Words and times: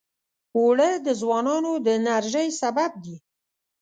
اوړه 0.57 0.89
د 1.05 1.07
ځوانانو 1.21 1.71
د 1.85 1.87
انرژۍ 1.97 2.47
سبب 2.61 2.91
دي 3.03 3.15